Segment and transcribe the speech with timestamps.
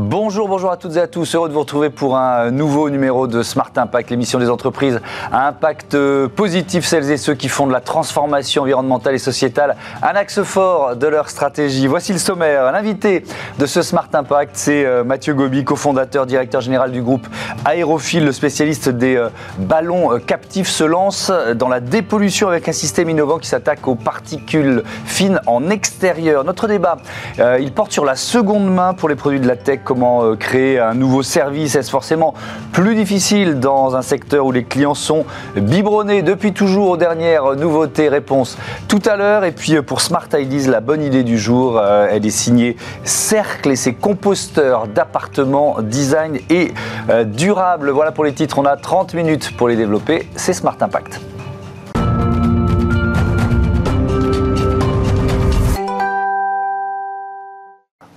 [0.00, 1.34] Bonjour, bonjour à toutes et à tous.
[1.34, 5.00] Heureux de vous retrouver pour un nouveau numéro de Smart Impact, l'émission des entreprises
[5.32, 5.98] à impact
[6.36, 10.94] positif, celles et ceux qui font de la transformation environnementale et sociétale un axe fort
[10.94, 11.88] de leur stratégie.
[11.88, 12.70] Voici le sommaire.
[12.70, 13.24] L'invité
[13.58, 17.26] de ce Smart Impact, c'est euh, Mathieu Gobi, cofondateur, directeur général du groupe
[17.64, 22.72] Aérophile, le spécialiste des euh, ballons euh, captifs, se lance dans la dépollution avec un
[22.72, 26.44] système innovant qui s'attaque aux particules fines en extérieur.
[26.44, 26.98] Notre débat,
[27.58, 30.78] il porte sur la seconde main pour les produits de la tech comment euh, créer
[30.78, 32.34] un nouveau service Est-ce forcément
[32.72, 35.24] plus difficile dans un secteur où les clients sont
[35.56, 39.44] biberonnés depuis toujours aux dernières nouveautés Réponse tout à l'heure.
[39.44, 42.76] Et puis euh, pour Smart Ideas, la bonne idée du jour, euh, elle est signée
[43.04, 46.74] Cercle et ses composteurs d'appartements design et
[47.24, 47.88] durable.
[47.90, 50.28] Voilà pour les titres, on a 30 minutes pour les développer.
[50.36, 51.27] C'est Smart Impact.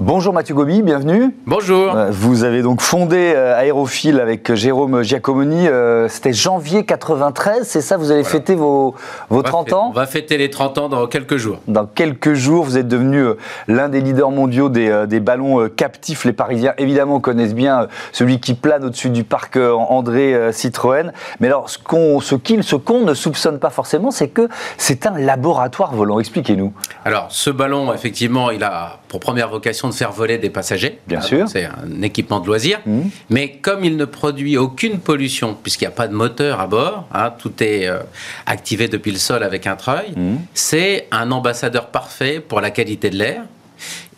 [0.03, 1.29] Bonjour Mathieu Gobi, bienvenue.
[1.45, 1.95] Bonjour.
[1.95, 5.67] Euh, vous avez donc fondé euh, Aérophile avec Jérôme Giacomoni.
[5.67, 8.95] Euh, c'était janvier 93, c'est ça Vous allez fêter vos,
[9.29, 11.59] vos 30 ans On va fêter les 30 ans dans quelques jours.
[11.67, 13.23] Dans quelques jours, vous êtes devenu
[13.67, 16.25] l'un des leaders mondiaux des, des, ballons captifs.
[16.25, 21.11] Les Parisiens, évidemment, connaissent bien celui qui plane au-dessus du parc André Citroën.
[21.39, 25.19] Mais alors, ce qu'on ce ce qu'on ne soupçonne pas forcément, c'est que c'est un
[25.19, 26.19] laboratoire volant.
[26.19, 26.73] Expliquez-nous.
[27.05, 30.99] Alors, ce ballon, effectivement, il a pour première vocation de faire voler des passagers.
[31.07, 31.47] Bien ah, sûr.
[31.47, 32.79] C'est un équipement de loisir.
[32.85, 33.01] Mmh.
[33.29, 37.07] Mais comme il ne produit aucune pollution, puisqu'il n'y a pas de moteur à bord,
[37.13, 37.99] hein, tout est euh,
[38.45, 40.35] activé depuis le sol avec un treuil, mmh.
[40.53, 43.43] c'est un ambassadeur parfait pour la qualité de l'air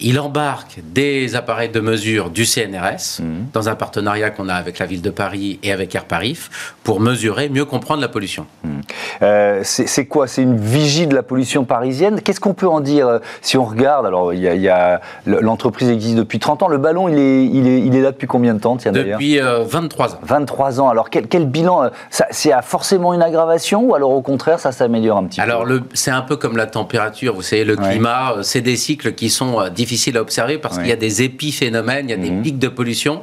[0.03, 3.47] il embarque des appareils de mesure du CNRS mhm.
[3.53, 6.37] dans un partenariat qu'on a avec la ville de Paris et avec Air Paris
[6.83, 8.45] pour mesurer, mieux comprendre la pollution.
[8.63, 8.81] Mhm.
[9.21, 10.27] Euh, c'est quoi?
[10.27, 12.21] C'est une vigie de la pollution parisienne?
[12.21, 14.05] Qu'est-ce qu'on peut en dire euh, si on regarde?
[14.05, 16.67] Alors, il y a, l'entreprise existe depuis 30 ans.
[16.67, 20.07] Le ballon, il est, il est, il est là depuis combien de temps Depuis 23
[20.07, 20.19] euh, ans.
[20.23, 20.89] 23 ans.
[20.89, 25.25] Alors, quel, quel bilan C'est forcément une aggravation ou alors au contraire, ça s'améliore un
[25.25, 25.43] petit peu?
[25.43, 27.33] Alors, c'est un peu comme la température.
[27.33, 30.87] Vous savez, le climat, c'est des cycles qui sont difficiles difficile à observer parce qu'il
[30.87, 32.41] y a des épiphénomènes, il y a des mhm.
[32.41, 33.21] pics de pollution.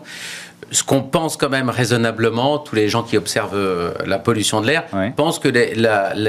[0.70, 4.66] Ce qu'on pense quand même raisonnablement, tous les gens qui observent euh, la pollution de
[4.68, 4.84] l'air
[5.16, 5.74] pensent que les,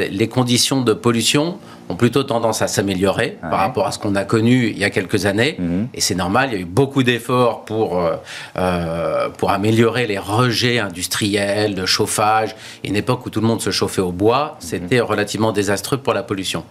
[0.10, 1.60] les, conditions de pollution
[1.92, 4.90] ont plutôt tendance à s'améliorer par rapport à ce qu'on a connu il y a
[4.90, 5.56] quelques années.
[5.60, 5.90] Mhm.
[5.94, 8.16] Et c'est normal, il y a eu beaucoup d'efforts pour, euh,
[8.58, 12.56] euh, pour améliorer les rejets industriels, de chauffage.
[12.84, 14.68] Une époque où tout le monde se chauffait au bois, mhm.
[14.70, 16.64] c'était relativement désastreux pour la pollution.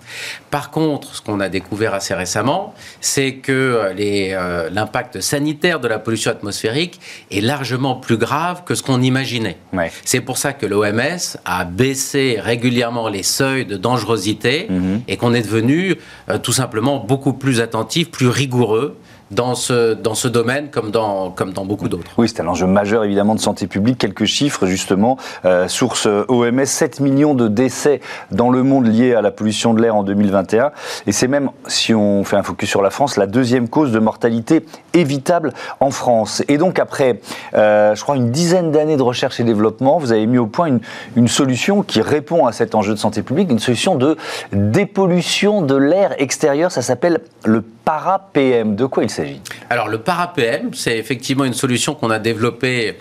[0.51, 5.99] Par contre, ce qu'on a découvert assez récemment, c'est que euh, l'impact sanitaire de la
[5.99, 9.59] pollution atmosphérique est largement plus grave que ce qu'on imaginait.
[10.05, 15.35] C'est pour ça que l'OMS a baissé régulièrement les seuils de dangerosité mhm et qu'on
[15.35, 15.97] est devenu
[16.31, 18.97] euh, tout simplement beaucoup plus attentif, plus rigoureux
[19.31, 22.11] dans ce, dans ce domaine comme dans, comme dans beaucoup d'autres.
[22.19, 23.99] Oui, c'est un enjeu majeur évidemment de santé publique.
[23.99, 25.17] Quelques chiffres justement.
[25.45, 29.83] Euh, source OMS, 7 millions de décès dans le monde liés à la pollution de
[29.83, 30.73] l'air en 2021.
[31.07, 33.99] Et c'est même, si on fait un focus sur la France, la deuxième cause de
[33.99, 34.65] mortalité
[34.95, 36.43] évitable en France.
[36.49, 37.21] Et donc après,
[37.55, 40.67] euh, je crois, une dizaine d'années de recherche et développement, vous avez mis au point
[40.67, 40.81] une,
[41.17, 44.17] une solution qui répond à cet enjeu de santé publique, une solution de
[44.53, 46.73] dépollution de l'air extérieur.
[46.73, 48.77] Ça s'appelle le para-PM.
[48.77, 49.41] De quoi il s'agit?
[49.69, 52.99] Alors le para-PM, c'est effectivement une solution qu'on a développée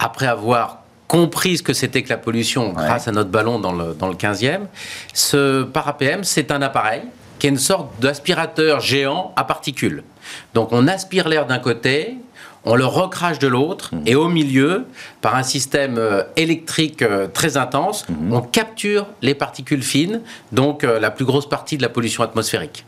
[0.00, 3.94] après avoir compris ce que c'était que la pollution grâce à notre ballon dans le,
[3.94, 4.62] dans le 15e.
[5.14, 7.02] Ce para-PM, c'est un appareil
[7.38, 10.02] qui est une sorte d'aspirateur géant à particules.
[10.54, 12.16] Donc on aspire l'air d'un côté,
[12.64, 14.02] on le recrache de l'autre, mhm.
[14.06, 14.86] et au milieu,
[15.20, 18.32] par un système euh, électrique euh, très intense, mhm.
[18.32, 20.20] on capture les particules fines,
[20.52, 22.84] donc euh, la plus grosse partie de la pollution atmosphérique.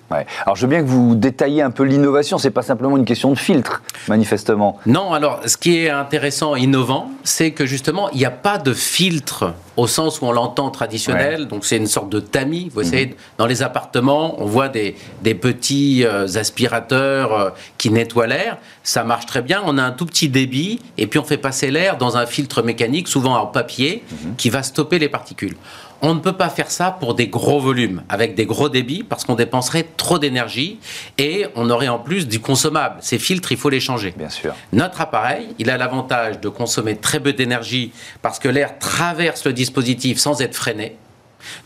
[0.46, 3.30] Alors je veux bien que vous détailliez un peu l'innovation, c'est pas simplement une question
[3.30, 4.78] de filtre, manifestement.
[4.86, 8.72] Non, alors ce qui est intéressant, innovant, c'est que justement, il n'y a pas de
[8.72, 13.06] filtre au sens où on l'entend traditionnel, donc c'est une sorte de tamis, vous savez,
[13.06, 13.14] mhm.
[13.38, 19.42] dans les appartements, on voit des, des petits aspirateurs qui nettoient l'air, ça marche très
[19.42, 22.26] bien, on a un tout petit débit, et puis on fait passer l'air dans un
[22.26, 24.36] filtre mécanique, souvent en papier, mhm.
[24.36, 25.56] qui va stopper les particules.
[26.02, 29.24] On ne peut pas faire ça pour des gros volumes, avec des gros débits, parce
[29.24, 30.78] qu'on dépenserait trop d'énergie
[31.16, 32.96] et on aurait en plus du consommable.
[33.00, 34.12] Ces filtres, il faut les changer.
[34.14, 34.54] Bien sûr.
[34.74, 37.90] Notre appareil, il a l'avantage de consommer très peu d'énergie
[38.20, 40.98] parce que l'air traverse le dispositif sans être freiné.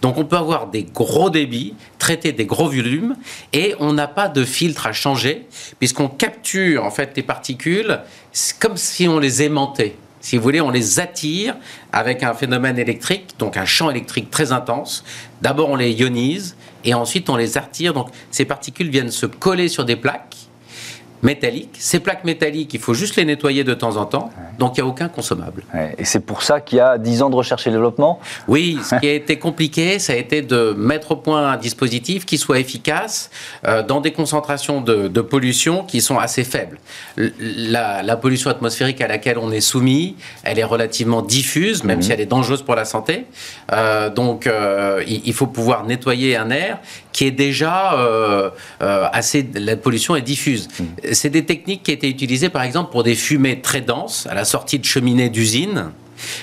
[0.03, 3.17] Donc on peut avoir des gros débits, traiter des gros volumes,
[3.53, 5.47] et on n'a pas de filtre à changer,
[5.79, 8.01] puisqu'on capture en fait les particules
[8.61, 9.97] comme si on les aimantait.
[10.21, 11.57] Si vous voulez, on les attire
[11.93, 15.05] avec un phénomène électrique, donc un champ électrique très intense.
[15.43, 17.95] D'abord, on les ionise et ensuite on les attire.
[17.95, 20.48] Donc ces particules viennent se coller sur des plaques
[21.23, 21.77] métalliques.
[21.79, 24.89] Ces plaques métalliques, il faut juste les nettoyer de temps en temps, donc il n'y
[24.89, 25.65] a aucun consommable.
[25.99, 28.21] Et c'est pour ça qu'il y a 10 ans de recherche et développement?
[28.47, 32.27] Oui, ce qui a été compliqué, ça a été de mettre au point un dispositif
[32.27, 33.31] qui soit efficace
[33.67, 36.79] euh, dans des concentrations de, pollution qui sont assez faibles.
[37.17, 42.03] La, pollution atmosphérique à laquelle on est soumis, elle est relativement diffuse, même mhm.
[42.03, 43.27] si elle est dangereuse pour la santé.
[43.73, 46.79] Euh, donc euh, il, faut pouvoir nettoyer un air
[47.19, 47.99] qui est déjà
[49.13, 49.49] assez...
[49.55, 50.69] La pollution est diffuse.
[50.79, 50.87] Mhm
[51.19, 54.45] c'est des techniques qui étaient utilisées par exemple pour des fumées très denses à la
[54.45, 55.91] sortie de cheminées d'usines.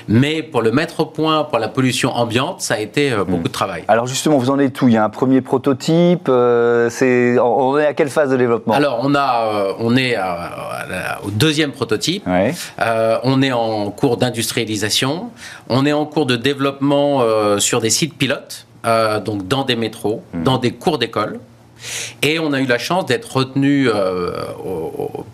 [0.07, 3.50] Mais pour le mettre au point pour la pollution ambiante, ça a été euh, beaucoup
[3.50, 3.83] de travail.
[3.89, 4.88] Alors justement, vous en êtes où?
[4.88, 8.74] Il y a un premier prototype euh, c'est, On est à quelle phase de développement?
[8.74, 10.16] Alors on, a, euh, on est
[11.25, 12.24] au deuxième prototype.
[12.25, 15.30] on est en cours d'industrialisation.
[15.68, 17.22] On est en cours de développement
[17.60, 20.43] sur des sites pilotes, donc dans des métros, hmm.
[20.43, 21.39] dans des cours d'école.
[22.21, 24.31] Et on a eu la chance d'être retenu euh,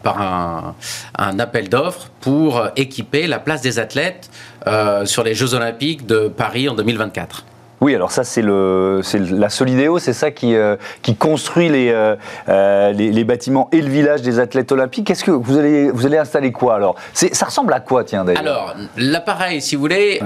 [0.03, 4.29] par un, appel d'offres pour équiper la place des athlètes
[4.67, 7.45] euh, sur les Jeux Olympiques de Paris en 2024.
[7.79, 9.01] Oui, alors ça c'est le,
[9.31, 12.15] la Solidéo, c'est ça qui, euh, qui construit les,
[12.47, 15.07] les, bâtiments et le village des athlètes olympiques.
[15.07, 16.95] Qu'est-ce que vous allez vous allez installer quoi alors?
[17.13, 18.41] Ça ressemble à quoi tiens d'ailleurs?
[18.41, 20.21] Alors l'appareil, si vous voulez,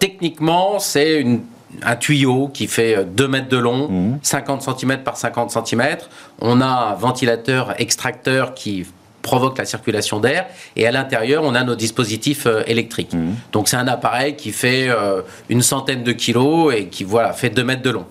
[0.00, 1.42] techniquement c'est une
[1.82, 4.74] un tuyau qui fait 2 mètres de long, 50 mmh.
[4.78, 5.98] cm par 50 cm.
[6.40, 8.86] On a un ventilateur extracteur qui
[9.24, 13.14] provoque la circulation d'air et à l'intérieur on a nos dispositifs euh, électriques.
[13.14, 13.32] Mmh.
[13.52, 17.50] Donc c'est un appareil qui fait euh, une centaine de kilos et qui voilà fait
[17.50, 18.06] 2 mètres de long.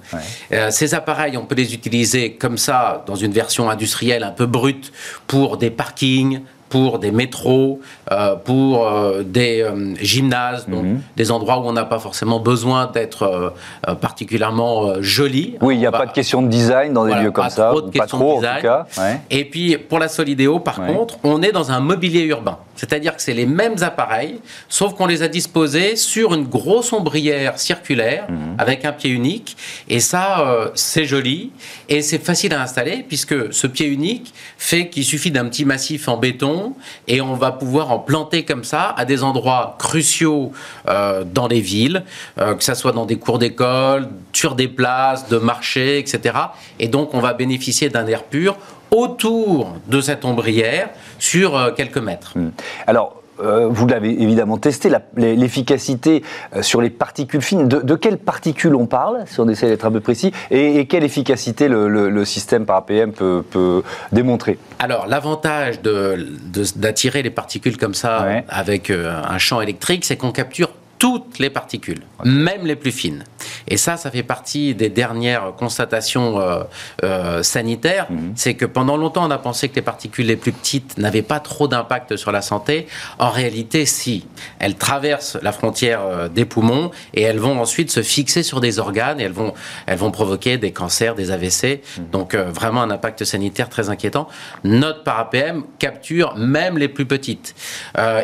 [0.52, 4.48] Euh, ces appareils on peut les utiliser comme ça dans une version industrielle un peu
[4.48, 4.92] brute
[5.28, 6.42] pour des parkings,
[6.74, 7.82] pour des métros,
[8.12, 11.02] euh, pour euh, des euh, gymnases, donc mhm.
[11.16, 13.54] des endroits où on n'a pas forcément besoin d'être
[14.02, 15.56] particulièrement joli.
[15.62, 18.08] Oui, il n'y a pas de question de design dans des lieux comme ça, pas
[18.08, 18.88] trop en tout cas.
[19.30, 22.58] Et puis pour la Solidéo, par contre, on est dans un mobilier urbain.
[22.76, 24.40] C'est-à-dire que c'est les mêmes appareils,
[24.70, 28.56] sauf qu'on les a disposés sur une grosse ombrière circulaire mhm.
[28.58, 29.56] avec un pied unique.
[29.90, 31.52] Et ça, c'est joli
[31.90, 36.08] et c'est facile à installer puisque ce pied unique fait qu'il suffit d'un petit massif
[36.08, 36.74] en béton
[37.08, 40.52] et on va pouvoir en planter comme ça à des endroits cruciaux
[40.88, 42.04] euh, dans les villes,
[42.40, 46.36] euh, que ce soit dans des cours d'école, sur des places de marché, etc.
[46.80, 48.58] Et donc on va bénéficier d'un air pur
[48.94, 52.38] autour de cette ombrière sur euh, quelques mètres.
[52.38, 52.52] Hmm.
[52.88, 56.22] Alors, euh, vous l'avez évidemment testé, l'efficacité
[56.56, 57.68] euh, sur les particules fines.
[57.68, 61.68] De, quelles particules on parle, si on essaie d'être un peu précis, et, quelle efficacité
[61.68, 64.60] le, système par APM peut, démontrer?
[64.78, 70.70] Alors, l'avantage d'attirer les particules comme ça avec un champ électrique, c'est qu'on capture
[71.04, 73.26] toutes les particules, même les plus fines.
[73.68, 76.64] Et ça, ça fait partie des dernières constatations euh,
[77.04, 78.08] euh, sanitaires.
[78.10, 78.32] Mhm.
[78.36, 81.42] C'est que pendant longtemps, on a pensé que les particules les plus petites n'avaient pas
[81.42, 82.88] trop d'impact sur la santé.
[83.20, 84.28] En réalité, si.
[84.60, 88.80] Elles traversent la frontière euh, des poumons et elles vont ensuite se fixer sur des
[88.80, 89.54] organes et elles vont,
[89.88, 91.82] elles vont provoquer des cancers, des AVC.
[91.98, 92.06] Mhm.
[92.14, 94.30] Donc, vraiment un impact sanitaire très inquiétant.
[94.64, 97.56] Notre par-APM capture même les plus petites.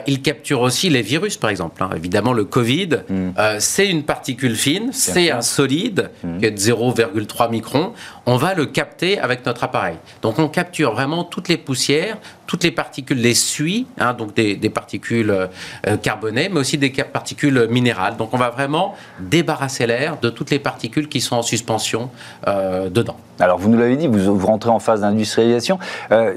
[0.07, 1.83] il capture aussi les virus, par exemple.
[1.83, 1.89] Hein.
[1.93, 2.69] Évidemment, le Covid,
[3.10, 3.33] mhm.
[3.60, 7.93] c'est une particule fine, c'est un solide, qui est de 0,3 microns,
[8.25, 9.96] on va le capter avec notre appareil.
[10.22, 12.17] Donc on capture vraiment toutes les poussières,
[12.50, 17.68] toutes les particules, les suies, hein, donc des, particules euh, carbonées, mais aussi des particules
[17.70, 18.18] minérales.
[18.18, 22.10] Donc on va vraiment débarrasser l'air de toutes les particules qui sont en suspension
[22.48, 23.18] euh, dedans.
[23.39, 25.77] Alors vous nous l'avez dit, vous, rentrez en phase d'industrialisation.
[26.12, 26.34] Euh,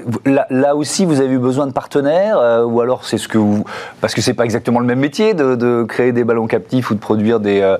[0.51, 3.65] là, aussi, vous avez eu besoin de partenaires, ou alors c'est ce que vous,
[3.99, 6.99] parce que c'est pas exactement le même métier de, créer des ballons captifs ou de
[6.99, 7.75] produire des,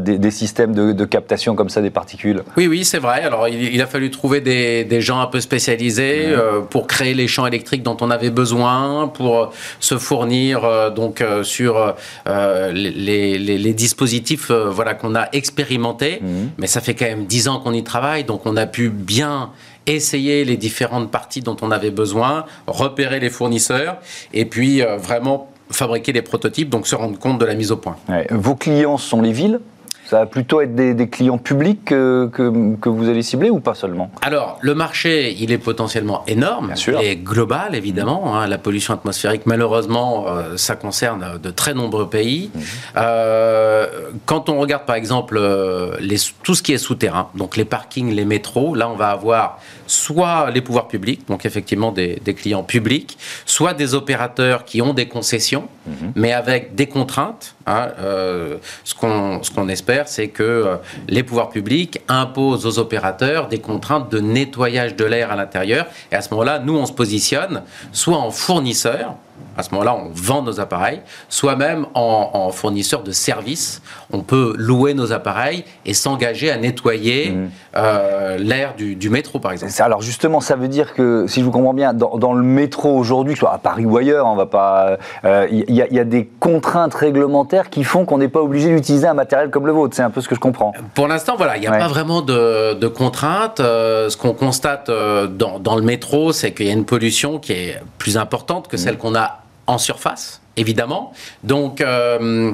[0.00, 2.42] des, systèmes de, captation comme ça des particules?
[2.56, 3.22] Oui, oui, c'est vrai.
[3.22, 6.34] Alors il, a fallu trouver des, gens un peu spécialisés
[6.70, 11.42] pour créer les champs électriques dont on avait besoin pour se fournir euh, donc euh,
[11.42, 11.94] sur
[12.26, 16.20] euh, les, dispositifs voilà qu'on a expérimentés.
[16.22, 16.50] Mhm.
[16.58, 19.50] Mais ça fait quand même dix ans qu'on y travaille, donc on a pu bien
[19.86, 23.96] essayer les différentes parties dont on avait besoin, repérer les fournisseurs
[24.32, 27.96] et puis vraiment fabriquer des prototypes, donc se rendre compte de la mise au point.
[28.30, 29.60] Vos clients sont les villes?
[30.08, 34.10] Ça va plutôt être des, clients publics que, que, vous allez cibler ou pas seulement?
[34.22, 36.72] Alors, le marché, il est potentiellement énorme.
[36.86, 38.34] Bien et global, évidemment.
[38.34, 38.46] Hein.
[38.46, 42.50] La pollution atmosphérique, malheureusement, euh, ça concerne de très nombreux pays.
[42.54, 42.62] Mhm.
[42.96, 43.86] Euh,
[44.24, 48.10] quand on regarde, par exemple, euh, les, tout ce qui est souterrain, donc les parkings,
[48.10, 52.62] les métros, là, on va avoir soit les pouvoirs publics, donc effectivement des, des clients
[52.62, 56.12] publics, soit des opérateurs qui ont des concessions, mhm.
[56.14, 57.88] mais avec des contraintes Hein,
[58.84, 64.96] ce qu'on espère, c'est que les pouvoirs publics imposent aux opérateurs des contraintes de nettoyage
[64.96, 65.86] de l'air à l'intérieur.
[66.10, 69.16] Et à ce moment-là, nous, on se positionne soit en fournisseur,
[69.58, 73.82] à ce moment-là, on vend nos appareils, soit même en, fournisseur de services.
[74.12, 77.50] On peut louer nos appareils et s'engager à nettoyer mmh.
[77.76, 79.72] euh, l'air du, métro, par exemple.
[79.80, 83.34] Alors justement, ça veut dire que, si je vous comprends bien, dans, le métro aujourd'hui,
[83.34, 87.68] soit à Paris ou ailleurs, on va pas, il euh, y, a des contraintes réglementaires
[87.68, 89.96] qui font qu'on n'est pas obligé d'utiliser un matériel comme le vôtre.
[89.96, 90.72] C'est un peu ce que je comprends.
[90.94, 93.58] Pour l'instant, voilà, il n'y a pas vraiment de, contraintes.
[93.58, 97.80] Euh, ce qu'on constate dans, le métro, c'est qu'il y a une pollution qui est
[97.98, 98.98] plus importante que celle mmh.
[98.98, 99.27] qu'on a
[99.68, 101.12] en surface, évidemment.
[101.44, 102.52] Donc, euh,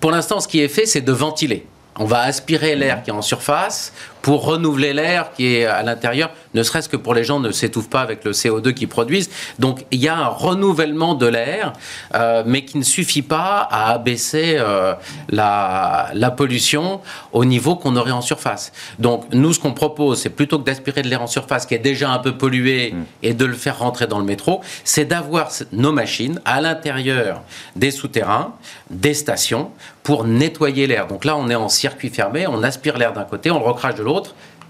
[0.00, 1.66] pour l'instant, ce qui est fait, c'est de ventiler.
[1.98, 6.30] On va aspirer l'air qui est en surface pour renouveler l'air qui est à l'intérieur,
[6.54, 9.30] ne serait-ce que pour les gens ne s'étouffent pas avec le CO2 qu'ils produisent.
[9.58, 11.72] Donc il y a un renouvellement de l'air,
[12.14, 14.94] euh, mais qui ne suffit pas à abaisser euh,
[15.28, 17.00] la, la, pollution
[17.32, 18.72] au niveau qu'on aurait en surface.
[18.98, 21.78] Donc nous, ce qu'on propose, c'est plutôt que d'aspirer de l'air en surface qui est
[21.78, 23.04] déjà un peu pollué mm.
[23.22, 27.42] et de le faire rentrer dans le métro, c'est d'avoir nos machines à l'intérieur
[27.76, 28.54] des souterrains,
[28.90, 29.70] des stations,
[30.02, 31.06] pour nettoyer l'air.
[31.06, 33.94] Donc là, on est en circuit fermé, on aspire l'air d'un côté, on le recrache
[33.94, 34.11] de l'autre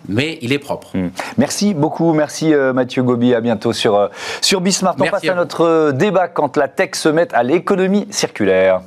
[0.08, 0.96] mais il est propre.
[0.96, 1.10] Hmm.
[1.38, 4.08] Merci beaucoup, merci euh, Mathieu Gobi, à bientôt sur, euh,
[4.40, 4.98] sur Bismarck.
[5.00, 8.82] On passe à, notre euh, débat quand la tech se met à l'économie circulaire.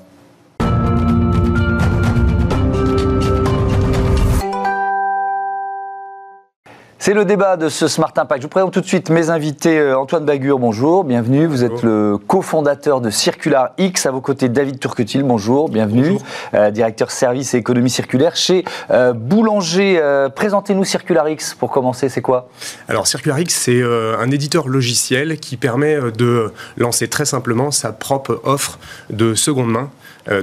[7.05, 8.41] C'est le débat de ce Smart Impact.
[8.41, 9.77] Je vous présente tout de suite mes invités.
[9.77, 11.45] Euh, Antoine Bagur, bonjour, bienvenue.
[11.45, 14.07] Vous êtes le cofondateur de Circular X.
[14.07, 16.17] À vos côtés, David Turquetil, bonjour, bienvenue.
[16.55, 20.01] Euh, directeur service et économie circulaire chez euh, Boulanger.
[20.35, 22.49] Présentez-nous Circular X pour commencer, c'est quoi?
[22.87, 28.41] Alors, Circular X, c'est un éditeur logiciel qui permet de lancer très simplement sa propre
[28.45, 28.79] offre
[29.11, 29.91] de seconde main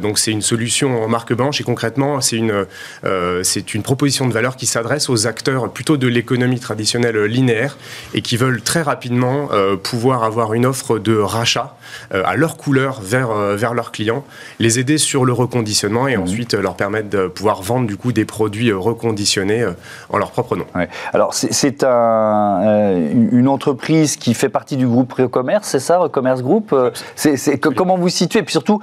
[0.00, 2.66] donc c'est une solution en marque blanche et concrètement c'est une,
[3.04, 7.76] euh, c'est une proposition de valeur qui s'adresse aux acteurs plutôt de l'économie traditionnelle linéaire
[8.14, 11.76] et qui veulent très rapidement euh, pouvoir avoir une offre de rachat
[12.10, 14.24] à leur couleur vers, vers leurs clients,
[14.58, 16.22] les aider sur le reconditionnement et mmh.
[16.22, 19.66] ensuite leur permettre de pouvoir vendre du coup des produits reconditionnés
[20.08, 20.64] en leur propre nom.
[21.12, 22.96] Alors c'est un,
[23.30, 26.74] une entreprise qui fait partie du groupe Recommerce, c'est ça, Recommerce Group
[27.14, 28.40] c'est, Comment vous situez?
[28.40, 28.80] Et puis surtout,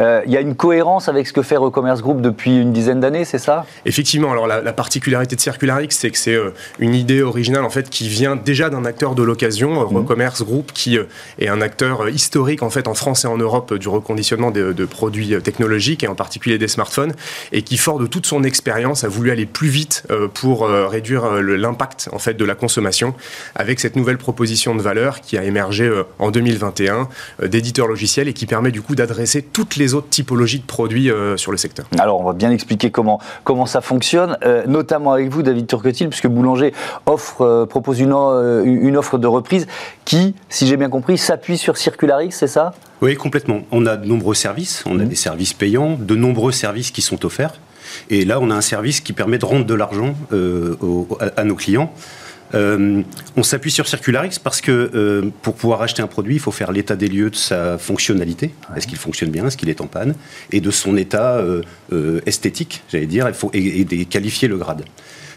[0.00, 3.00] euh, il y a une cohérence avec ce que fait Recommerce Group depuis une dizaine
[3.00, 3.64] d'années, c'est ça?
[3.84, 4.30] Effectivement.
[4.30, 8.08] Alors la, particularité de CircularX, c'est que c'est euh, une idée originale en fait qui
[8.08, 9.96] vient déjà d'un acteur de l'occasion, euh, mmh.
[9.96, 10.98] Recommerce Group, qui
[11.38, 15.40] est un acteur historique en fait en France et en Europe du reconditionnement de, produits
[15.42, 17.12] technologiques et en particulier des smartphones,
[17.52, 22.08] et qui fort de toute son expérience a voulu aller plus vite pour réduire l'impact
[22.12, 23.14] en fait de la consommation
[23.54, 27.08] avec cette nouvelle proposition de valeur qui a émergé en 2021
[27.42, 31.36] d'éditeur logiciel et qui permet du coup d'adresser toutes les autres typologies de produits euh,
[31.36, 31.86] sur le secteur.
[31.98, 36.08] Alors, on va bien expliquer comment, comment ça fonctionne, euh, notamment avec vous, David Turquetil,
[36.08, 36.72] puisque Boulanger
[37.06, 38.14] offre, euh, propose une,
[38.64, 39.66] une offre de reprise
[40.04, 42.74] qui, si j'ai bien compris, s'appuie sur Circularix, c'est ça?
[43.02, 43.60] Oui, complètement.
[43.70, 45.08] On a de nombreux services, on a mmh.
[45.08, 47.54] des services payants, de nombreux services qui sont offerts.
[48.10, 50.14] Et là, on a un service qui permet de rendre de l'argent
[51.36, 51.92] à nos clients.
[52.54, 53.02] Euh,
[53.36, 56.72] on s'appuie sur Circularix parce que euh, pour pouvoir acheter un produit, il faut faire
[56.72, 58.52] l'état des lieux de sa fonctionnalité.
[58.76, 59.46] Est-ce qu'il fonctionne bien?
[59.46, 60.14] Est-ce qu'il est en panne?
[60.52, 64.84] Et de son état euh, esthétique, j'allais dire, il faut, et, qualifier le grade.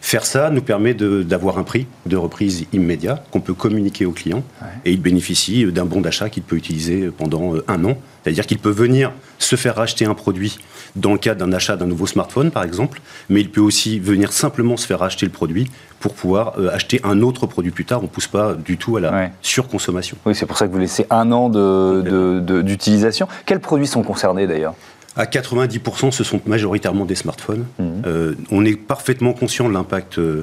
[0.01, 4.43] Faire ça nous permet d'avoir un prix de reprise immédiat qu'on peut communiquer au client
[4.85, 7.97] et il bénéficie d'un bon d'achat qu'il peut utiliser pendant un an.
[8.23, 10.59] C'est-à-dire qu'il peut venir se faire racheter un produit
[10.95, 14.31] dans le cadre d'un achat d'un nouveau smartphone, par exemple, mais il peut aussi venir
[14.33, 17.99] simplement se faire acheter le produit pour pouvoir euh, acheter un autre produit plus tard.
[17.99, 20.17] On ne pousse pas du tout à la surconsommation.
[20.25, 23.27] Oui, c'est pour ça que vous laissez un an d'utilisation.
[23.27, 24.75] De, Quels produits sont concernés d'ailleurs?
[25.19, 27.65] À 90%, ce sont majoritairement des smartphones.
[27.77, 27.83] Mmh.
[28.07, 30.41] Euh, on est parfaitement conscient de l'impact euh,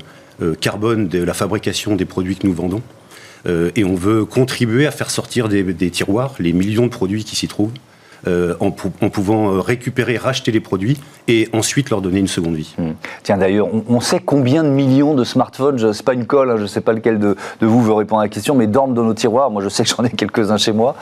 [0.61, 2.83] carbone de la fabrication des produits que nous vendons.
[3.47, 7.37] et on veut contribuer à faire sortir des, des tiroirs les millions de produits qui
[7.37, 7.73] s'y trouvent.
[8.27, 12.75] Euh, en, pouvant euh, récupérer, racheter les produits et ensuite leur donner une seconde vie.
[12.77, 12.93] Hmm.
[13.23, 16.63] Tiens, d'ailleurs, on, sait combien de millions de smartphones, n'est pas une colle, hein, je
[16.63, 19.15] ne sais pas lequel de, vous veut répondre à la question, mais dorment dans nos
[19.15, 19.51] tiroirs.
[19.53, 20.97] Moi, je sais que j'en ai quelques-uns chez moi.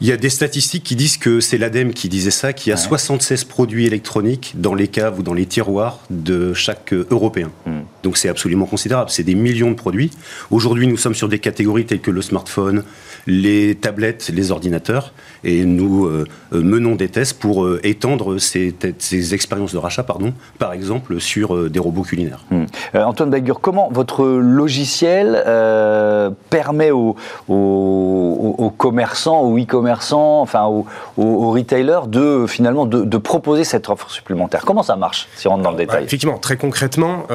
[0.00, 2.72] Il y a des statistiques qui disent que c'est l'ADEME qui disait ça, qu'il y
[2.72, 7.50] a 76 produits électroniques dans les caves ou dans les tiroirs de chaque euh, Européen.
[7.66, 7.77] Hmm.
[8.02, 9.10] Donc c'est absolument considérable.
[9.10, 10.10] C'est des millions de produits.
[10.50, 12.84] Aujourd'hui, nous sommes sur des catégories telles que le smartphone,
[13.26, 15.12] les tablettes, les ordinateurs,
[15.44, 20.02] et nous euh, euh, menons des tests pour euh, étendre ces, ces, expériences de rachat,
[20.02, 22.44] pardon, par exemple sur des robots culinaires.
[22.50, 22.64] Hmm.
[22.94, 25.42] Antoine Bagur, comment votre logiciel
[26.50, 27.16] permet aux,
[27.48, 30.86] aux, commerçants, aux e-commerçants, enfin aux,
[31.16, 34.62] aux, retailers de finalement de, proposer cette offre supplémentaire?
[34.64, 36.04] Comment ça marche si on rentre dans le détail?
[36.04, 37.26] Effectivement, très concrètement,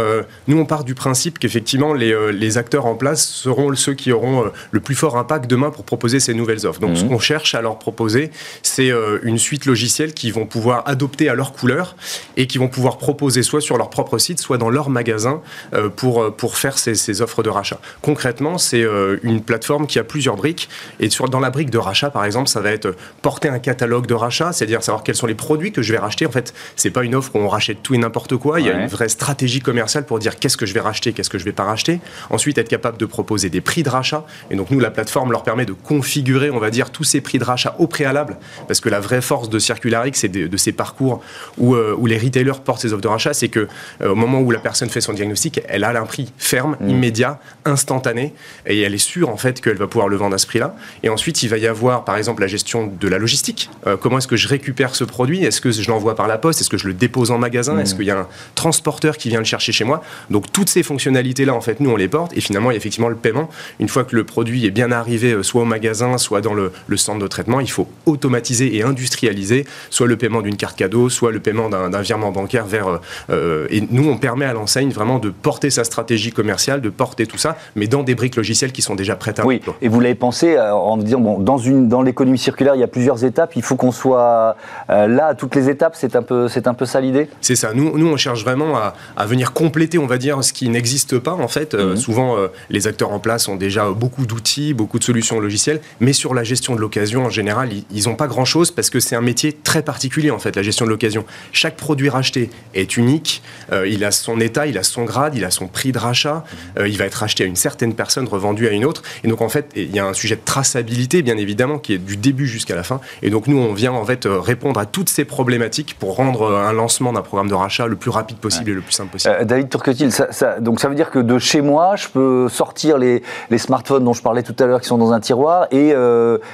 [0.48, 4.52] nous on part du principe qu'effectivement les, les, acteurs en place seront ceux qui auront
[4.72, 6.80] le plus fort impact demain pour proposer ces nouvelles offres.
[6.80, 7.10] Donc ce hmm.
[7.10, 8.32] qu'on cherche à leur proposer
[8.62, 11.96] c'est euh, une suite logicielle qu'ils vont pouvoir adopter à leur couleur
[12.38, 15.42] et qui vont pouvoir proposer soit sur leur propre site, soit dans leur magasin
[15.74, 17.80] euh, pour, euh, pour faire ces, offres de rachat.
[18.02, 18.84] Concrètement, c'est
[19.22, 20.70] une plateforme qui a plusieurs briques
[21.00, 24.08] et sur, dans la brique de rachat, par exemple, ça va être porter un catalogue
[24.08, 26.26] de rachat, c'est-à-dire savoir quels sont les produits que je vais racheter.
[26.26, 28.60] En fait, c'est pas une offre où on rachète tout et n'importe quoi.
[28.60, 31.30] Il y a une vraie stratégie commerciale pour dire qu'est-ce que je vais racheter, qu'est-ce
[31.30, 32.02] que je vais pas racheter.
[32.30, 34.26] Ensuite, être capable de proposer des prix de rachat.
[34.52, 37.40] Et donc, nous, la plateforme leur permet de configurer, on va dire, tous ces prix
[37.40, 38.36] de rachat au préalable,
[38.68, 41.22] parce que la vraie force de Circularix c'est de, ces parcours
[41.58, 43.70] où, euh, où, les retailers portent ces offres de rachat, c'est que
[44.02, 46.90] euh, au moment où la personne fait son diagnostic, elle a un prix ferme, mmh.
[46.90, 48.34] immédiat, instantané,
[48.66, 50.76] et elle est sûre en fait qu'elle va pouvoir le vendre à ce prix-là.
[51.04, 53.70] Et ensuite, il va y avoir par exemple la gestion de la logistique.
[53.88, 55.46] Euh, comment est-ce que je récupère ce produit?
[55.46, 56.60] Est-ce que je l'envoie par la poste?
[56.60, 57.80] Est-ce que je le dépose en magasin?
[57.80, 57.98] Est-ce mmh.
[57.98, 60.04] qu'il y a un transporteur qui vient le chercher chez moi?
[60.34, 62.36] Donc toutes ces fonctionnalités-là, en fait, nous on les porte.
[62.36, 63.50] Et finalement, il y a effectivement le paiement.
[63.80, 66.98] Une fois que le produit est bien arrivé, soit au magasin, soit dans le, le
[66.98, 71.32] centre de traitement, il faut automatiser et industrialiser soit le paiement d'une carte cadeau, soit
[71.32, 73.00] le paiement d'un virement bancaire vers.
[73.30, 77.26] Euh, et nous, on permet à l'enseigne vraiment de porter sa stratégie commerciale, de porter
[77.26, 79.46] tout ça, mais dans des briques logicielles qui sont déjà prêtes à.
[79.46, 79.62] Oui.
[79.82, 82.84] Et vous l'avez pensé euh, en disant bon, dans une dans l'économie circulaire, il y
[82.84, 83.56] a plusieurs étapes.
[83.56, 84.56] Il faut qu'on soit
[84.90, 85.96] euh, là à toutes les étapes.
[85.96, 87.30] C'est un peu c'est un peu ça l'idée?
[87.42, 87.74] C'est ça.
[87.74, 91.20] Nous, nous, on cherche vraiment à, à, venir compléter, on va dire, ce qui n'existe
[91.20, 91.74] pas en fait.
[91.74, 91.98] Mhm.
[91.98, 92.38] souvent,
[92.70, 96.44] les acteurs en place ont déjà beaucoup d'outils, beaucoup de solutions logicielles, mais sur la
[96.44, 99.82] gestion de l'occasion en général, ils n'ont pas grand-chose parce que c'est un métier très
[99.82, 101.26] particulier en fait, la gestion de l'occasion.
[101.52, 105.46] Chaque produit racheté est unique, euh, il a son état, il a son grade, il
[105.46, 106.44] a son prix de rachat,
[106.80, 109.04] euh, il va être acheté à une certaine personne, revendu à une autre.
[109.24, 111.98] Et donc en fait, il y a un sujet de traçabilité bien évidemment qui est
[111.98, 113.00] du début jusqu'à la fin.
[113.22, 116.54] Et donc nous, on vient en fait euh, répondre à toutes ces problématiques pour rendre
[116.54, 119.46] un lancement d'un programme de rachat le plus rapide possible et le plus simple possible.
[119.46, 123.24] David Turquetil, ça, donc ça veut dire que de chez moi, je peux sortir les,
[123.50, 125.94] les smartphones dont je parlais tout à l'heure qui sont dans un tiroir et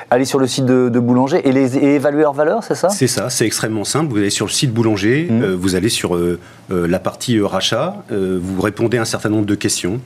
[0.10, 2.90] aller sur le site de, de Boulanger et les et évaluer leur valeur, c'est ça?
[2.90, 4.12] C'est ça, c'est extrêmement simple.
[4.12, 5.44] Vous allez sur le site Boulanger, mmh.
[5.44, 6.40] euh, vous allez sur euh,
[6.72, 10.00] euh, la partie rachat, vous répondez à un certain nombre de questions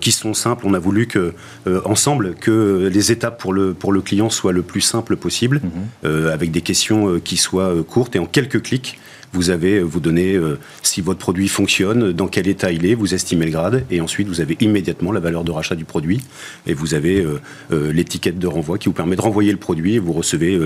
[0.00, 0.64] qui sont simples.
[0.66, 1.34] On a voulu que,
[1.84, 5.60] ensemble, que les étapes pour le, pour le client soient le plus simples possible,
[6.02, 6.08] mmh.
[6.32, 8.98] avec des questions qui soient courtes et en quelques clics
[9.32, 13.14] vous avez, vous donnez euh, si votre produit fonctionne, dans quel état il est, vous
[13.14, 16.22] estimez le grade, et ensuite vous avez immédiatement la valeur de rachat du produit,
[16.66, 17.40] et vous avez euh,
[17.72, 20.58] euh, l'étiquette de renvoi qui vous permet de renvoyer le produit, et vous recevez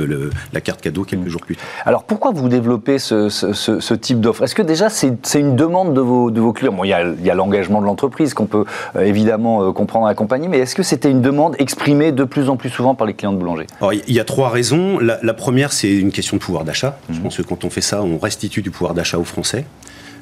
[0.52, 1.64] la carte cadeau quelques jours plus tard.
[1.84, 4.44] Alors pourquoi vous développez ce, type d'offre?
[4.44, 6.72] Est-ce que déjà c'est une demande de vos, de vos clients?
[6.72, 8.64] Bon, il y a, l'engagement de l'entreprise qu'on peut
[8.98, 12.70] évidemment comprendre et accompagner, mais est-ce que c'était une demande exprimée de plus en plus
[12.70, 13.66] souvent par les clients de boulanger?
[13.80, 14.98] Alors, il y a trois raisons.
[14.98, 16.98] La, première, c'est une question de pouvoir d'achat.
[17.10, 17.22] Je mmh.
[17.22, 19.64] pense que quand on fait ça, on restitue du pouvoir d'achat aux Français.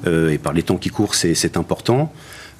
[0.07, 2.11] Euh, et par les temps qui courent, c'est important.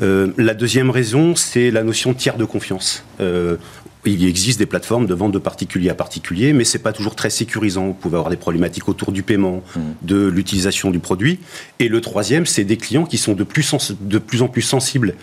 [0.01, 3.03] Euh, la deuxième raison, c'est la notion de tiers de confiance.
[3.19, 3.57] Euh,
[4.05, 7.29] il existe des plateformes de vente de particulier à particulier, mais c'est pas toujours très
[7.29, 7.87] sécurisant.
[7.87, 9.79] Vous pouvez avoir des problématiques autour du paiement, mmh.
[10.03, 11.39] de l'utilisation du produit.
[11.79, 15.15] Et le troisième, c'est des clients qui sont de plus, de plus en plus sensibles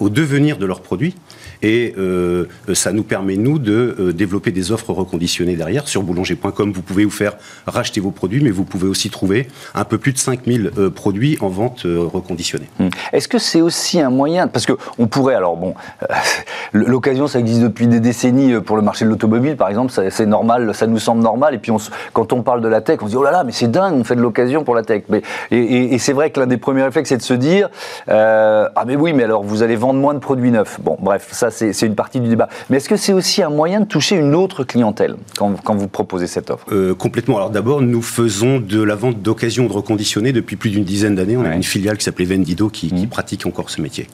[0.00, 1.14] au devenir de leurs produits
[1.62, 5.88] et euh, ça nous permet, nous, de euh, développer des offres reconditionnées derrière.
[5.88, 9.84] Sur boulanger.com, vous pouvez vous faire racheter vos produits, mais vous pouvez aussi trouver un
[9.84, 12.68] peu plus de 5000 euh, produits en vente reconditionnés.
[12.78, 12.88] Hmm.
[13.12, 15.74] Est-ce que c'est aussi un moyen, parce qu'on pourrait, alors bon,
[16.72, 20.74] l'occasion, ça existe depuis des décennies pour le marché de l'automobile, par exemple, c'est normal,
[20.74, 21.78] ça nous semble normal, et puis on,
[22.12, 23.94] quand on parle de la tech, on se dit, oh là là, mais c'est dingue,
[23.94, 25.02] on fait de l'occasion pour la tech.
[25.08, 27.70] Mais, et, et c'est vrai que l'un des premiers réflexes, c'est de se dire,
[28.08, 30.78] ah mais oui, mais alors vous allez vendre moins de produits neufs.
[30.80, 32.48] Bon, bref, ça c'est une partie du débat.
[32.70, 36.26] Mais est-ce que c'est aussi un moyen de toucher une autre clientèle quand, vous proposez
[36.26, 36.66] cette offre?
[36.72, 37.36] Euh, Complètement.
[37.36, 41.36] Alors d'abord, nous faisons de la vente d'occasion de reconditionner depuis plus d'une dizaine d'années.
[41.36, 43.08] On a une filiale qui s'appelait Vendido qui, mmh.
[43.08, 44.06] pratique encore ce métier.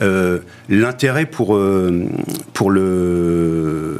[0.00, 2.04] Euh, l'intérêt pour, euh,
[2.54, 3.21] pour le...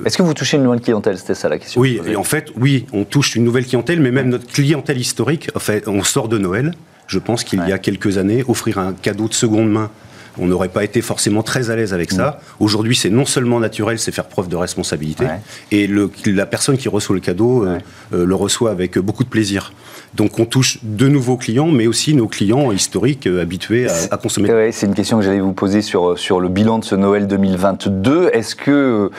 [0.04, 1.80] Est-ce que vous touchez une nouvelle clientèle C'était ça la question.
[1.80, 5.50] Oui, et en fait, oui, on touche une nouvelle clientèle, mais même notre clientèle historique,
[5.54, 6.74] en fait, on sort de Noël.
[7.06, 9.90] Je pense qu'il y a quelques années, offrir un cadeau de seconde main
[10.38, 12.40] on n'aurait pas été forcément très à l'aise avec ça.
[12.60, 12.64] Mm.
[12.64, 15.26] Aujourd'hui, c'est non seulement naturel, c'est faire preuve de responsabilité.
[15.70, 15.88] Et
[16.26, 17.78] la personne qui reçoit le cadeau euh,
[18.12, 19.72] euh, le reçoit avec beaucoup de plaisir.
[20.14, 24.70] Donc on touche de nouveaux clients, mais aussi nos clients historiques habitués à, consommer.
[24.72, 28.30] c'est une question que j'allais vous poser sur, sur le bilan de ce Noël 2022.
[28.32, 29.10] Est-ce que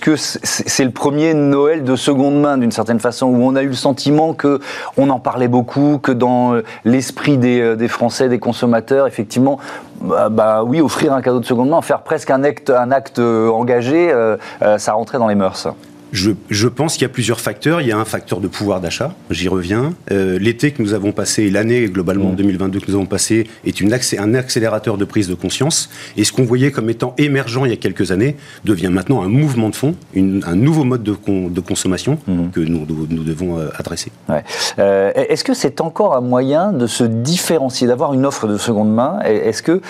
[0.00, 3.68] que c'est le premier Noël de seconde main d'une certaine façon où on a eu
[3.68, 4.60] le sentiment que
[4.96, 9.58] on en parlait beaucoup, que dans l'esprit des, Français, des consommateurs, effectivement,
[10.00, 12.70] bah, bah, oui, offrir un cadeau de seconde main, faire presque un acte,
[13.20, 15.68] engagé, euh, euh, ça rentrait dans les mœurs?
[16.12, 17.80] Je, pense qu'il y a plusieurs facteurs.
[17.80, 19.94] Il y a un facteur de pouvoir d'achat, j'y reviens.
[20.10, 22.82] Euh, l'été que nous avons passé, l'année globalement 2022 mm.
[22.82, 25.90] que nous avons passé, est une un accélérateur de prise de conscience.
[26.16, 29.28] Et ce qu'on voyait comme étant émergent il y a quelques années devient maintenant un
[29.28, 32.50] mouvement de fond, un nouveau mode de, de consommation mm.
[32.50, 34.12] que nous, nous, devons euh, adresser.
[34.78, 38.92] Euh, est-ce que c'est encore un moyen de se différencier, d'avoir une offre de seconde
[38.92, 39.20] main?
[39.24, 39.80] Est-ce que,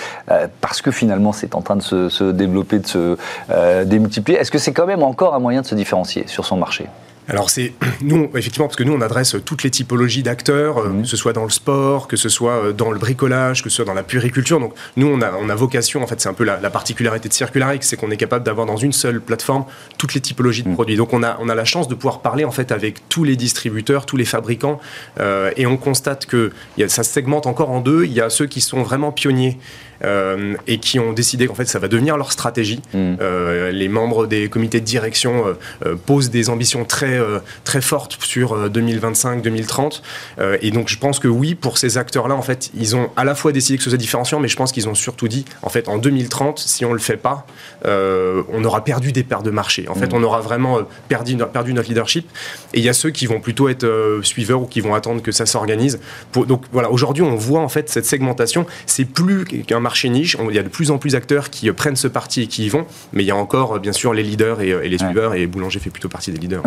[0.60, 3.16] parce que finalement c'est en train de se, se développer, de se
[3.84, 6.09] démultiplier, est-ce que c'est quand même encore un moyen de se différencier?
[6.26, 6.86] Sur son marché
[7.28, 11.02] alors c'est nous effectivement parce que nous on adresse toutes les typologies d'acteurs, euh, mhm.
[11.02, 13.76] que ce soit dans le sport, que ce soit euh, dans le bricolage, que ce
[13.76, 14.60] soit dans la puriculture.
[14.60, 17.34] Donc nous on a, on a vocation en fait c'est un peu la, particularité de
[17.34, 19.64] Circularix, c'est qu'on est capable d'avoir dans une seule plateforme
[19.98, 20.74] toutes les typologies de mhm.
[20.74, 20.96] produits.
[20.96, 23.36] Donc on a on a la chance de pouvoir parler en fait avec tous les
[23.36, 24.80] distributeurs, tous les fabricants
[25.18, 28.04] euh, et on constate que y a, ça se segmente encore en deux.
[28.04, 29.58] Il y a ceux qui sont vraiment pionniers
[30.02, 32.80] euh, et qui ont décidé qu'en fait ça va devenir leur stratégie.
[32.94, 35.44] Euh, les membres des comités de direction
[36.06, 37.19] posent des ambitions très,
[37.64, 40.02] très fortes sur 2025-2030.
[40.60, 43.34] et donc je pense que oui, pour ces acteurs-là, en fait, ils ont à la
[43.34, 45.88] fois décidé que ce soit différenciant, mais je pense qu'ils ont surtout dit, en fait,
[45.88, 47.46] en 2030, si on le fait pas,
[47.84, 49.88] on aura perdu des paires de marché.
[49.88, 50.16] En fait, mm.
[50.16, 50.78] on aura vraiment
[51.08, 52.28] perdu, perdu notre leadership.
[52.74, 55.32] Et il y a ceux qui vont plutôt être suiveurs ou qui vont attendre que
[55.32, 56.00] ça s'organise.
[56.34, 58.66] Donc voilà, aujourd'hui, on voit en fait cette segmentation.
[58.86, 60.36] C'est plus qu'un marché niche.
[60.48, 62.66] Il y a de plus en plus d'acteurs qui euh, prennent ce parti et qui
[62.66, 64.98] y vont, mais il y a encore, euh, bien sûr, les leaders et, euh, les
[64.98, 66.62] suiveurs, et Boulanger fait plutôt partie des leaders.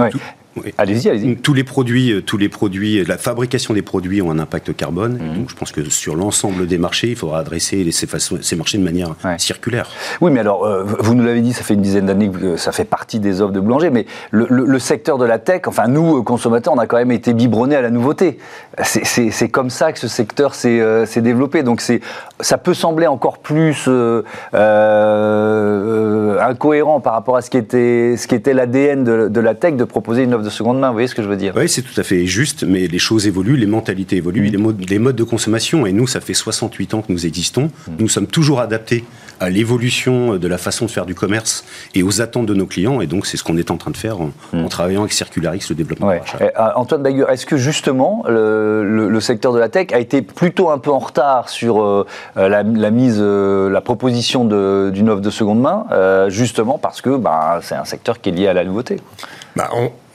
[0.78, 1.36] Allez-y, allez-y.
[1.38, 5.14] Tous les produits, tous les produits, la fabrication des produits ont un impact carbone.
[5.14, 5.38] Mhm.
[5.38, 8.08] Donc, je pense que sur l'ensemble des marchés, il faudra adresser ces,
[8.42, 9.90] ces marchés de manière circulaire.
[10.22, 10.68] Oui, mais alors,
[11.00, 13.54] vous nous l'avez dit, ça fait une dizaine d'années que ça fait partie des offres
[13.54, 17.12] de Boulanger, mais le, secteur de la tech, enfin, nous, consommateurs, on a quand même
[17.12, 18.38] été biberonnés à la nouveauté.
[18.84, 21.64] C'est comme ça que ce secteur s'est développé.
[21.64, 21.82] Donc,
[22.40, 28.28] ça peut sembler encore plus euh, euh, incohérent par rapport à ce qui était, ce
[28.28, 30.88] qui était l'ADN de, la tech de proposer une offre de seconde main.
[30.88, 33.00] Vous voyez ce que je veux dire Oui, c'est tout à fait juste, mais les
[33.00, 35.86] choses évoluent, les mentalités évoluent, les, modes, les modes de consommation.
[35.86, 37.72] Et nous, ça fait 68 ans que nous existons.
[38.00, 39.04] Nous sommes toujours adaptés
[39.40, 43.02] à l'évolution de la façon de faire du commerce et aux attentes de nos clients.
[43.02, 44.32] Et donc, c'est ce qu'on est en train de faire en,
[44.70, 46.22] travaillant avec Circularix, le développement ouais.
[46.42, 50.78] Euh, Antoine Bagur, est-ce que justement le, secteur de la tech a été plutôt un
[50.78, 52.06] peu en retard sur
[52.36, 57.16] la, la mise euh, la proposition d'une offre de seconde main, euh, justement parce que
[57.16, 59.00] bah, c'est un secteur qui est lié à la nouveauté.
[59.56, 59.70] Bah,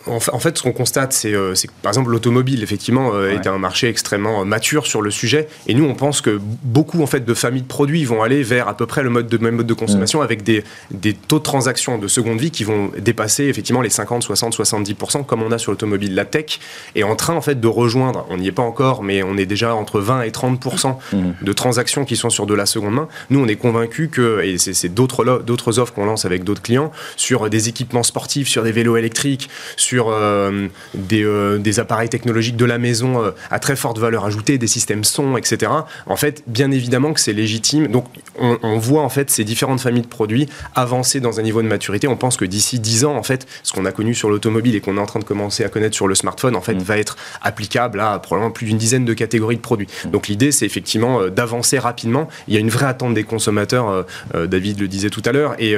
[0.09, 3.59] en fait, ce qu'on constate, c'est euh, que, par exemple, l'automobile, effectivement, euh, est un
[3.59, 5.49] marché extrêmement euh, mature sur le sujet.
[5.67, 8.69] Et nous, on pense que beaucoup en fait, de familles de produits vont aller vers
[8.69, 10.23] à peu près le mode de, même mode de consommation mm.
[10.23, 14.23] avec des, des, taux de transaction de seconde vie qui vont dépasser effectivement les 50,
[14.23, 16.15] 60, 70%, comme on a sur l'automobile.
[16.15, 16.61] La tech
[16.95, 19.47] est en train en fait, de rejoindre, on n'y est pas encore, mais on est
[19.47, 21.19] déjà entre 20 et 30% mm.
[21.43, 23.09] de transactions qui sont sur de la seconde main.
[23.31, 27.49] Nous, on est convaincus que, et c'est d'autres offres qu'on lance avec d'autres clients, sur
[27.51, 30.69] des équipements sportifs, sur des vélos électriques, sur euh,
[31.13, 35.05] euh, des, appareils technologiques de la maison euh, à très forte valeur ajoutée, des systèmes
[35.05, 35.73] son, etc.
[36.07, 37.89] En fait, bien évidemment que c'est légitime.
[37.89, 38.07] Donc,
[38.39, 42.09] on, voit en fait ces différentes familles de produits avancer dans un niveau de maturité.
[42.09, 44.81] On pense que d'ici 10 ans, en fait, ce qu'on a connu sur l'automobile et
[44.81, 46.79] qu'on est en train de commencer à connaître sur le smartphone, en fait, mm.
[46.79, 49.89] va être applicable à probablement plus d'une dizaine de catégories de produits.
[50.05, 50.11] Mm.
[50.11, 52.29] Donc, l'idée, c'est effectivement d'avancer rapidement.
[52.47, 54.07] Il y a une vraie attente des consommateurs.
[54.35, 55.75] David le disait tout à l'heure, et,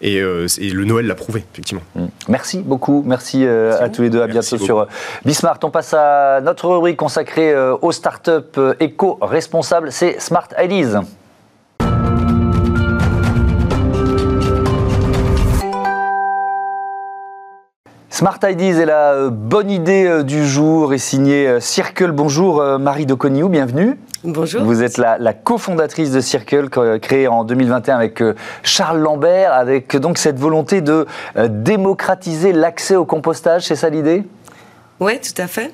[0.00, 1.82] et, le Noël l'a prouvé, effectivement.
[1.94, 2.06] Mm.
[2.28, 3.04] Merci beaucoup.
[3.06, 3.44] Merci
[3.80, 4.22] à tous les deux.
[4.22, 4.86] À bientôt sur euh,
[5.24, 5.58] Bismart.
[5.62, 9.92] On passe à notre rubrique consacrée euh, aux startups éco-responsables.
[9.92, 11.02] C'est Smart Ideas.
[18.10, 22.12] Smart Ideas est la bonne idée du jour et signée Circle.
[22.12, 23.98] Bonjour Marie Doconiou, bienvenue.
[24.24, 24.62] Bonjour.
[24.62, 26.68] Vous êtes la, cofondatrice de Circle,
[27.00, 31.06] créée en 2021 avec euh, Charles Lambert, avec donc cette volonté de
[31.36, 34.22] euh, démocratiser l'accès au compostage, c'est ça l'idée?
[35.00, 35.72] Oui, tout à fait.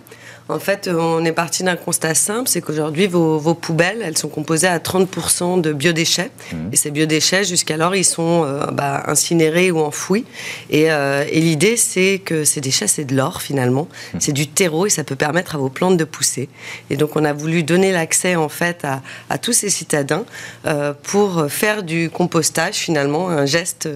[0.48, 4.66] En fait, on est parti d'un constat simple, c'est qu'aujourd'hui, vos, poubelles, elles sont composées
[4.66, 6.30] à 30% de biodéchets.
[6.52, 6.56] Mmh.
[6.72, 10.24] Et ces biodéchets, jusqu'alors, ils sont euh, bah, incinérés ou enfouis.
[10.72, 13.88] Euh, et, l'idée, c'est que ces déchets, c'est de l'or, finalement.
[14.14, 14.18] Mmh.
[14.20, 16.48] C'est du terreau et ça peut permettre à vos plantes de pousser.
[16.88, 18.86] Et donc, on a voulu donner l'accès, en fait,
[19.28, 20.24] à, tous ces citadins
[20.66, 23.88] euh, pour faire du compostage, finalement, un geste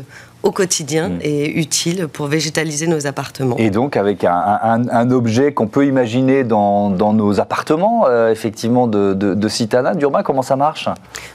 [0.43, 1.19] au quotidien mm.
[1.23, 3.57] et utile pour végétaliser nos appartements.
[3.59, 9.49] Et donc avec un, objet qu'on peut imaginer dans, nos appartements, euh, effectivement, de, de,
[9.49, 9.95] Citana.
[9.95, 10.89] Durma, comment ça marche?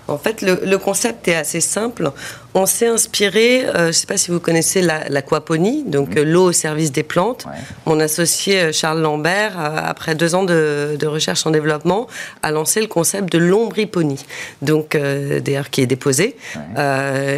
[0.07, 2.11] En fait, le, concept est assez simple.
[2.57, 6.21] On s'est inspiré, euh, je ne sais pas si vous connaissez l'aquaponie, donc mm.
[6.23, 7.45] l'eau au service des plantes.
[7.85, 12.07] Mon associé Charles Lambert, après deux ans de, recherche en développement,
[12.41, 14.25] a lancé le concept de l'ombriponie,
[14.61, 16.35] donc d'ailleurs qui est déposé.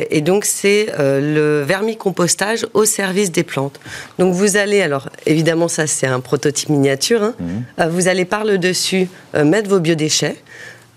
[0.09, 3.79] et donc c'est le vermicompostage au service des plantes.
[4.17, 7.33] Donc vous allez, alors évidemment ça c'est un prototype miniature, hein.
[7.39, 7.45] mmh.
[7.81, 10.37] euh, vous allez par le dessus euh, mettre vos biodéchets.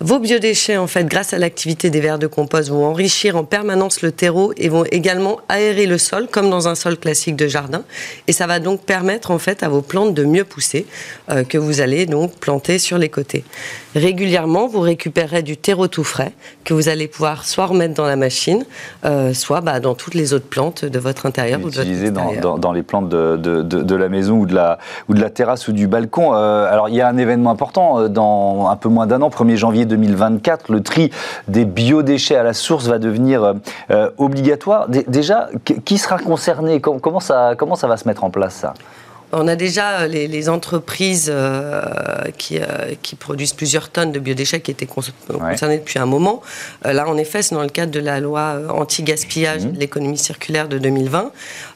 [0.00, 4.02] Vos biodéchets, en fait, grâce à l'activité des vers de compost, vont enrichir en permanence
[4.02, 7.84] le terreau et vont également aérer le sol, comme dans un sol classique de jardin.
[8.26, 10.86] Et ça va donc permettre, en fait, à vos plantes de mieux pousser,
[11.30, 13.44] euh, que vous allez donc planter sur les côtés.
[13.94, 16.32] Régulièrement, vous récupérerez du terreau tout frais,
[16.64, 18.64] que vous allez pouvoir soit remettre dans la machine,
[19.04, 22.58] euh, soit bah, dans toutes les autres plantes de votre intérieur ou de votre dans,
[22.58, 24.78] dans, les plantes de, de, de, la maison ou de la,
[25.08, 26.34] ou de la terrasse ou du balcon.
[26.34, 29.56] Euh, alors, il y a un événement important dans un peu moins d'un an, 1er
[29.56, 31.10] janvier 2024, le tri
[31.48, 33.54] des biodéchets à la source va devenir euh,
[33.90, 34.88] euh, obligatoire.
[34.88, 35.48] déjà,
[35.84, 36.80] qui sera concerné?
[36.80, 38.74] Comment ça, comment ça va se mettre en place ça?
[39.34, 41.82] On a déjà euh, les, entreprises euh,
[42.36, 46.42] qui, euh, qui, produisent plusieurs tonnes de biodéchets qui étaient concernées depuis un moment.
[46.84, 49.72] là, en effet, c'est dans le cadre de la loi anti-gaspillage mmh.
[49.72, 51.32] de l'économie circulaire de 2020.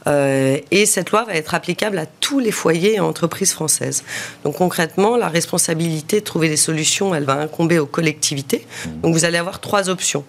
[0.07, 4.05] Et cette loi va être applicable à tous les foyers et entreprises françaises.
[4.45, 8.67] Donc concrètement, la responsabilité de trouver des solutions, elle va incomber aux collectivités.
[9.03, 10.25] Donc vous allez avoir trois options.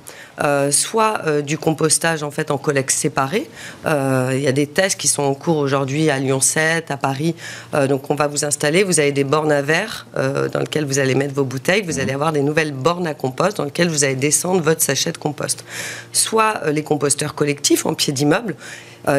[0.71, 3.49] soit du compostage en fait en collecte séparée.
[3.85, 7.35] Il y a des tests qui sont en cours aujourd'hui à Lyon 7, à Paris
[7.73, 10.85] euh, donc on va vous installer, vous avez des bornes à verre euh, dans lesquelles
[10.85, 13.89] vous allez mettre vos bouteilles, vous allez avoir des nouvelles bornes à compost dans lesquelles
[13.89, 15.63] vous allez descendre votre sachet de compost.
[16.11, 18.55] Soit euh, les composteurs collectifs en pied d'immeuble,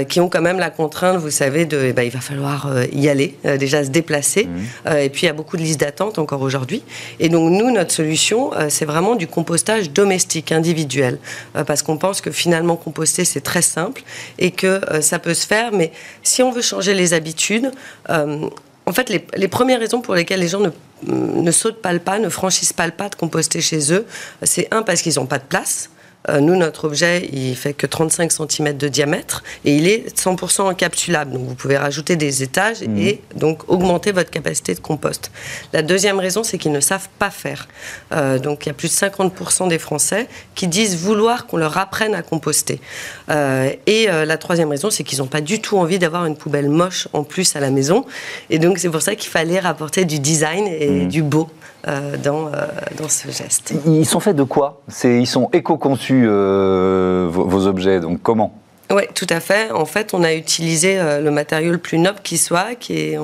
[0.09, 3.09] qui ont quand même la contrainte, vous savez, de, eh ben, il va falloir y
[3.09, 4.45] aller, déjà se déplacer.
[4.45, 4.97] Mmh.
[4.99, 6.83] et puis il y a beaucoup de listes d'attente encore aujourd'hui.
[7.21, 11.19] Et donc nous, notre solution, c'est vraiment du compostage domestique, individuel,
[11.67, 14.03] parce qu'on pense que finalement composter c'est très simple
[14.39, 15.73] et que ça peut se faire.
[15.73, 17.71] Mais si on veut changer les habitudes,
[18.11, 18.49] euh,
[18.87, 20.71] en fait, les, premières raisons pour lesquelles les gens ne,
[21.07, 24.07] ne sautent pas le pas, ne franchissent pas le pas de composter chez eux,
[24.43, 25.91] c'est un parce qu'ils n'ont pas de place.
[26.29, 30.63] Euh, nous, notre objet, il fait que 35 cm de diamètre et il est 100%
[30.63, 31.33] encapsulable.
[31.33, 32.87] Donc, vous pouvez rajouter des étages et
[33.35, 33.39] mmh.
[33.39, 35.31] donc augmenter votre capacité de compost.
[35.73, 37.69] La deuxième raison, c'est qu'ils ne savent pas faire.
[38.13, 41.79] Euh, donc, il y a plus de 50% des Français qui disent vouloir qu'on leur
[41.79, 42.81] apprenne à composter.
[43.31, 46.69] Euh, et la troisième raison, c'est qu'ils n'ont pas du tout envie d'avoir une poubelle
[46.69, 48.05] moche en plus à la maison.
[48.51, 51.09] Et donc, c'est pour ça qu'il fallait rapporter du design et mmh.
[51.09, 51.49] du beau
[52.23, 52.51] dans,
[52.99, 53.73] dans ce geste.
[53.87, 54.83] Ils sont faits de quoi?
[55.05, 58.01] Ils sont éco-conçus euh, vos, objets.
[58.01, 58.55] Donc comment?
[58.91, 59.71] Oui, tout à fait.
[59.71, 63.19] En fait, on a utilisé euh, le matériau le plus noble qui soit, qui est,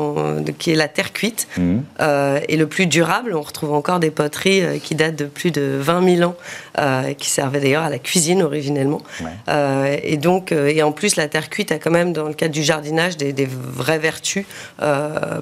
[0.58, 1.76] qui est la terre cuite, mmh.
[2.00, 3.34] euh, et le plus durable.
[3.34, 6.36] On retrouve encore des poteries qui datent de plus de 20 000 ans,
[7.16, 9.00] qui servaient d'ailleurs à la cuisine originellement.
[9.48, 12.62] et donc, et en plus, la terre cuite a quand même, dans le cadre du
[12.62, 14.44] jardinage, des, des vraies vertus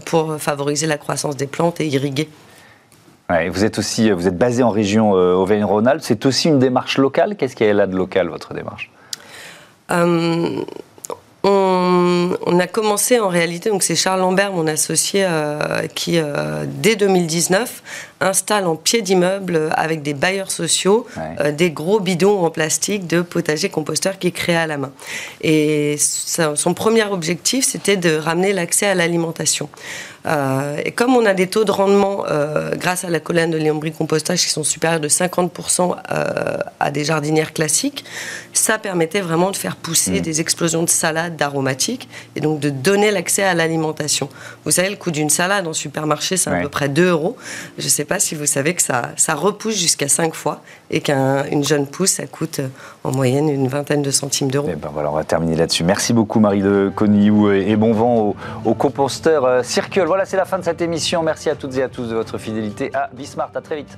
[0.04, 2.28] pour favoriser la croissance des plantes et irriguer
[3.50, 6.02] vous êtes aussi vous êtes basé en région euh, Auvergne-Rhône-Alpes.
[6.02, 7.36] C'est aussi une démarche locale?
[7.36, 8.90] Qu'est-ce qu'il y a là de local, votre démarche?
[9.90, 10.62] Euh,
[11.44, 16.20] on, a commencé en réalité, donc c'est Charles Lambert, mon associé, euh, qui
[16.66, 17.82] dès 2019
[18.20, 21.06] installe en pied d'immeuble avec des bailleurs sociaux
[21.52, 24.92] des gros bidons en plastique de potager composteur qui créent à la main.
[25.40, 29.68] Et son premier objectif, c'était de ramener l'accès à l'alimentation.
[30.26, 33.90] Euh, et comme on a des taux de rendement euh, grâce à la colonne de
[33.90, 38.04] compostage qui sont supérieurs de 50% euh, à des jardinières classiques,
[38.52, 40.20] ça permettait vraiment de faire pousser mm.
[40.20, 44.28] des explosions de salades, d'aromatiques, et donc de donner l'accès à l'alimentation.
[44.64, 47.36] Vous savez, le coût d'une salade en supermarché, c'est à peu près 2 euros.
[47.78, 51.00] Je ne sais pas si vous savez que ça, ça repousse jusqu'à 5 fois, et
[51.00, 52.60] qu'une jeune pousse, ça coûte
[53.02, 54.68] en moyenne une vingtaine de centimes d'euros.
[54.70, 55.84] Eh ben voilà, on va terminer là-dessus.
[55.84, 60.11] Merci beaucoup Marie de Coniou et bon vent au, au composteur Circle.
[60.12, 61.22] Voilà, c'est la fin de cette émission.
[61.22, 63.50] Merci à toutes et à tous de votre fidélité à Bismart.
[63.54, 63.96] À très vite.